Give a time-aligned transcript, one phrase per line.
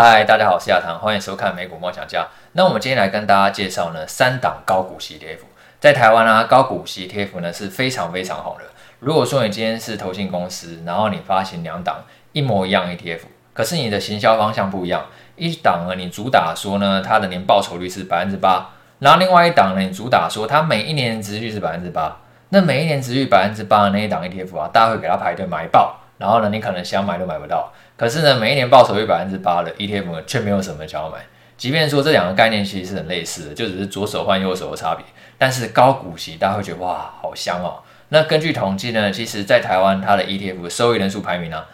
[0.00, 2.24] 嗨，大家好，我是亚堂，欢迎收看美股梦想家。
[2.52, 5.40] 那我们今天来跟大家介绍呢三档高股息 ETF，
[5.80, 8.64] 在台湾啊，高股息 ETF 呢是非常非常红的。
[9.00, 13.22] 如果说你今天是投信公司，然后你发行两档一模一样 ETF，
[13.52, 18.70] 可是你的行销方向不一样，一档呢你主打说呢它的年报酬率是百分之八，
[19.00, 22.18] 然后另外一档呢你主打说它每一年殖率是百分之八，
[22.50, 27.72] 那每一年殖率百分之八的那一档 ETF 啊，大家会给它排队买爆，然后呢你可能想买都买不到。
[27.96, 31.18] 可是呢，每一年报酬率百分之八的 ETF 呢，却没有什么人想要买。
[31.56, 35.04] 即便说这两个概念其实是很类似的，就只是左手换右手的差别。
[35.36, 37.82] 但是高股息，大家会觉得哇，好香哦。
[38.10, 41.64] 那根据统计呢，其实在台湾它的 ETF 收益人数排名呢、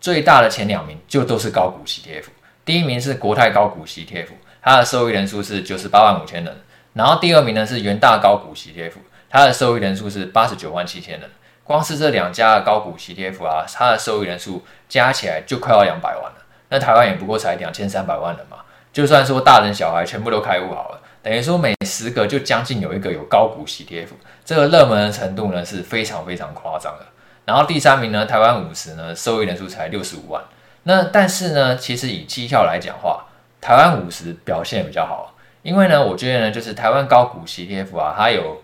[0.00, 2.26] 最大的前两名就都是高股息 ETF。
[2.64, 4.28] 第一名是国泰高股息 ETF，
[4.62, 6.54] 它的收益人数是九十八万五千人。
[6.92, 8.92] 然后第二名呢是元大高股息 ETF，
[9.30, 11.28] 它的收益人数是八十九万七千人。
[11.64, 16.46] 光是这两家的高股息 T F 啊，它的收益人数加起来就快要两百万了。
[16.68, 18.58] 那台湾也不过才两千三百万人嘛。
[18.92, 24.08] 就算说大人小孩全部都开户好了，等于说每十个就将近有一个有高股息 ETF，
[24.44, 27.06] 这个热门的程度呢是非常非常夸张的。
[27.44, 30.42] 然后第三名呢，台湾五十呢，收益人数才六十五万。
[30.82, 33.26] 那但是呢，其实以绩效来讲话，
[33.60, 38.60] 台湾五十表现比较好，因为呢，我觉得呢，就是台湾高股息 T F 啊，它有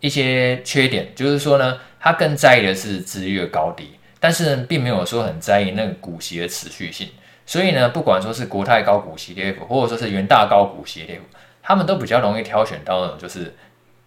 [0.00, 1.78] 一些缺点，就是说呢。
[2.00, 7.10] 他更在意的是殖利率的高低，但是呢，并没有说很在意那个股息的持续性。
[7.44, 11.20] 所以呢，不管说是国泰高股息 ETF，或者说是元大高股息 ETF，
[11.62, 13.54] 他们都比较容易挑选到那种就是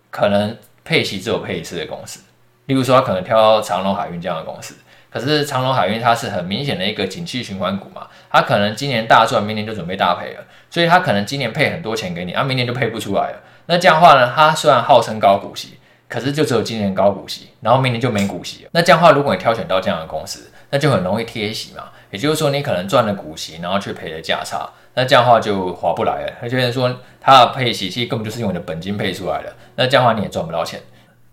[0.10, 2.22] 可能配息只有配一次的公司。
[2.66, 4.76] 例如说，他可能挑长隆海运这样的公司。
[5.10, 13.44] 可是长隆海运它是很明显的一个景气循环股嘛，它可能今年大赚，明年就准备大赔了，所以它可能今年配很多钱给你，啊，明年就配不出来了。
[13.68, 15.78] 那这样的话呢，它虽然号称高股息。
[16.14, 18.70] 可是就只有今年高股息，然后明年就没股息了。
[18.72, 21.86] 那这样的话，如果你挑选到这样的公司，那就很容易贴息嘛。
[22.12, 26.34] 也就是说，你可能赚了股息，然后却赔了价差，那这样的话就划不来了。
[26.40, 30.80] 而且说它的配息其实根本就是用你的本金配出来的，那这样的话你也赚不到钱。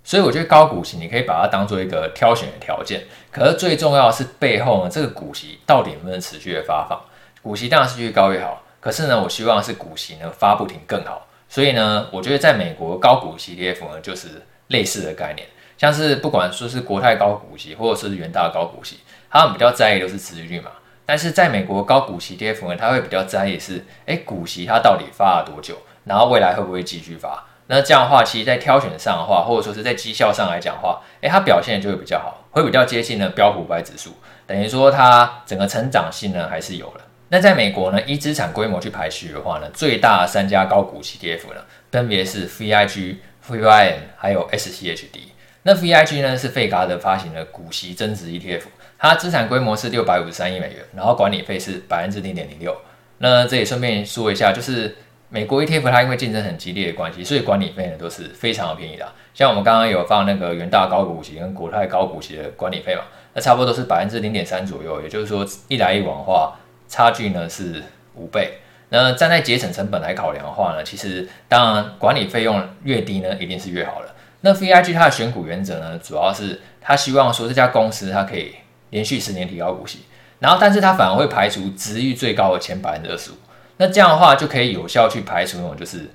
[0.02, 3.02] 所以我觉得高股息你可以把它当做一个挑选的条件。
[3.30, 6.98] 可是最重要的是背后呢，这个股息到底能不能持续的发放？
[7.42, 8.62] 股息当然是越高越好。
[8.80, 11.26] 可是呢，我希望是股息呢发不停更好。
[11.50, 14.40] 所以呢，我觉得在美国高股息 ETF 呢就是。
[14.70, 15.46] 类似的概念，
[15.78, 18.98] 像是不管说是国泰高股息，或者是元大高股息，
[19.30, 20.70] 他们比较在意的是殖利率嘛。
[21.06, 27.44] 但是在美国高股息 ETF 呢，他会比较在意是，哎，股息它到底发了多久，然后未来会不会继续发？
[27.66, 34.10] 那这样的话，其实在挑选上的话，或者说是在绩效上来讲的话，哎，它表现就会比较好，会比较接近呢标普五百指数，
[34.46, 37.00] 等于说它整个成长性呢还是有了。
[37.30, 41.60] 那在美国呢，以资产规模去排序的话呢，最大的三家高股息 ETF 呢，
[41.90, 43.16] 分别是 VIG。
[43.48, 45.30] VIM 还有 SCHD，
[45.62, 48.62] 那 VIG 呢是费格德发行的股息增值 ETF，
[48.98, 52.76] 它资产规模是六百五十三亿美元，然后管理费是百分之零点零六。
[53.18, 54.96] 那这里顺便说一下，就是
[55.28, 59.06] 美国 ETF 它因为竞争很激烈的关系，所以管理费呢都是非常的便宜的。
[59.34, 63.02] 像我们刚刚有放那个元大高股息跟国泰高股息的管理费嘛，
[63.34, 66.58] 那差不多都是百分之零点三左右，也就是说一来一往的话，
[66.88, 67.82] 差距呢是
[68.14, 68.58] 五倍。
[68.90, 74.14] 那站在节省成本来考量的话呢，其实当然管理费用越低呢，一定是越好了。
[74.42, 78.54] 那 VIG 它的选股原则呢，主要是他希望说这家公司它可以
[78.90, 80.00] 连续十年提高股息，
[80.38, 83.34] 然后但是它反而会排除值域最高的前百分之二十五。
[83.76, 86.10] 那这样的话就可以有效去排除那种就是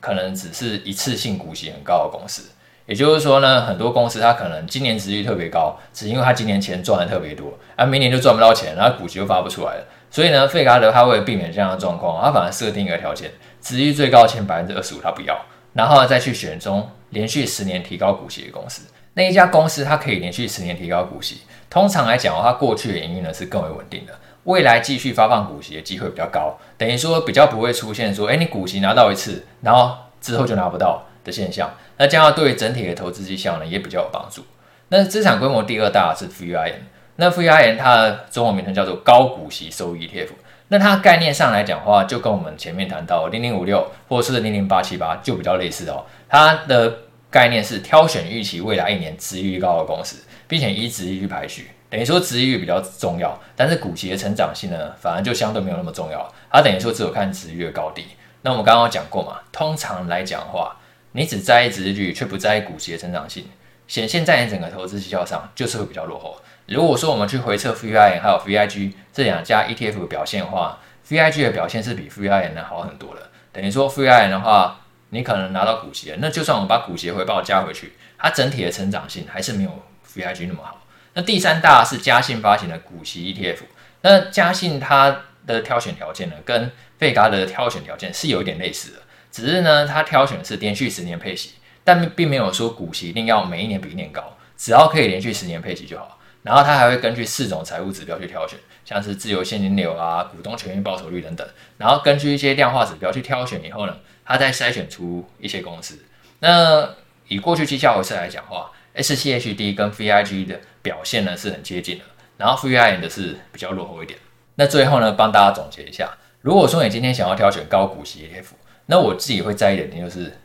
[0.00, 2.50] 可能只是一次性股息很高的公司。
[2.84, 9.84] 也就是说呢，很多公司它可能今年殖利率特别高，只因为它今年钱赚的特别多，而明年就赚不到钱，然后股息就发不出来了。
[10.12, 13.30] 所以呢，费格德他为了避免这样的状况，他反而设定一个条件，
[13.62, 15.34] 值率最高前百分之二十五他不要，
[15.72, 18.82] 然后再去选中连续十年提高股息的公司。
[19.14, 21.40] 那一家公司它可以连续十年提高股息，
[21.70, 24.12] 通常来讲，它过去的营运呢是更为稳定的，
[24.44, 31.70] 未来继续发放股息的机会比较高，等于说比较不会出现说，哎，你股息拿到一次，然后之后就拿不到的现象。
[31.96, 34.44] 那这样对整体的投资绩效呢也比较有帮助。
[34.88, 36.74] 那资产规模第二大是 VIM。
[37.16, 40.28] 那 VIM 它的中文名称叫做高股息收益 ETF，
[40.68, 46.04] 那它概念上来讲的话，就跟我们前面谈到零零五六或者是零零八七八就比较类似哦。
[46.28, 46.92] 它的
[47.30, 56.32] 概念是挑选预期未来一年殖利率高的公司，并且以殖利率排序，等于说殖利率比较重要，但是股息的成长性呢，反而就相对没有那么重要。
[56.50, 58.06] 它等于说只有看殖利率的高低。
[58.40, 60.76] 那我们刚刚讲过嘛，通常来讲的话，
[61.12, 63.44] 你只在意殖利率，却不在意股息的成长性，
[63.92, 66.40] 显现在你整个投资绩效上就是会比较落后。
[66.66, 73.28] 如果说我们去回测 V I N 还有 VIG 这两家 ETF 的表现的话，VIG 的表现是比 VIM 呢好很多的。
[73.52, 74.80] 等于说 V I N 的话，
[75.10, 80.86] 你可能拿到股息，那就算我们把股息回报加回去，它整体的成长性还是没有 VIG 那么好。
[81.12, 83.58] 那第三大是嘉信发行的股息 ETF，
[84.00, 91.50] 那嘉信它的挑选条件呢，跟费嘎的挑选条件是有一点类似的，只是呢，它挑选的是连续十年配息，
[91.84, 96.18] 但并没有说股息一定要每一年比一年高，只要可以连续十年配息就好。
[96.42, 101.46] 然后它还会根据四种财务指标去挑选，像是自由现金流啊、股东权益报酬率等等，
[101.78, 105.96] 然后根据一些量化指标去挑选以后呢，它再筛选出一些公司。
[106.40, 106.88] 那
[107.28, 112.04] 以过去绩效回测来讲的话，SCHD 跟 VIG 的表现呢是很接近的，
[112.36, 114.18] 然后 VIG 的是比较落后一点。
[114.56, 118.46] 那最后呢，帮大家总结一下，如果说你今天想要挑选高股息 ETF，
[118.86, 120.36] 那我自己会在意的点就是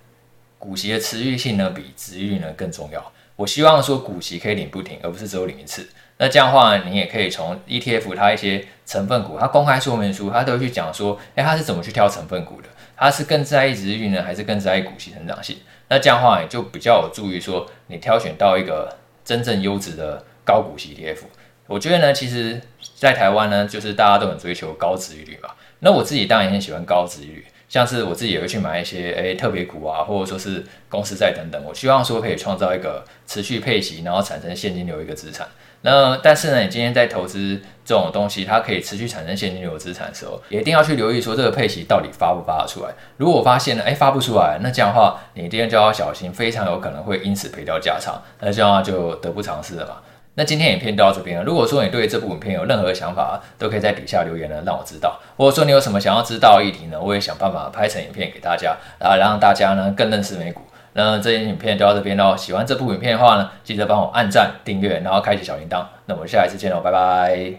[0.57, 3.12] 股息的持续性呢比殖利率呢更重要。
[3.36, 5.88] 我希望说股息可以领不停，而不是只有领一次。
[6.18, 12.68] 那这样的话，你也可以从 ETF 它一些成分股，它公开说明书，它都会去讲说，哎，它是怎么去挑成分股的？
[12.95, 15.57] 它是更在意殖利率呢，还是更在意股息成长性？
[15.89, 21.19] 那这样的话，也就比较有助于说你挑选到一个真正优质的高股息 ETF。
[21.68, 22.60] 我觉得呢，其实，
[22.95, 25.50] 在台湾呢，就是大家都很追求高殖利率嘛。
[25.81, 27.45] 那我自己当然也很喜欢高殖利率。
[27.69, 31.62] 像是我自己也会去买一些诶、特别股啊，或者说是公司债等等。
[31.66, 35.48] 我希望说可以创造一个持续配息，然后产生现金流一个资产。
[35.81, 42.92] 那但是呢，你今天在投资这种东西，它可以持续产生现金流资产的时候，也一定要去留意说这个配息到底发不发得出来。
[43.18, 48.20] 如果发现呢，诶、发不出来，那这样的话，你今天就要小心，非常有可能会因此赔掉价差。
[48.40, 49.98] 那这样的话就得不偿失了嘛。
[50.38, 51.44] 那今天影片就到这边了。
[51.44, 55.19] 如果说你对这部影片有任何想法，都可以在底下留言呢，让我知道。
[55.36, 60.62] 或者说你有什么想要知道的议题呢，我也想办法拍成影片给大家，然后让大家呢更认识美股。
[60.94, 62.38] 那这些影片就到这边喽。
[62.38, 65.84] 喜欢这部影片的话呢，记得帮我按赞、订阅，然后开启小铃铛。
[66.06, 67.57] 那我们下一次见喽，拜拜。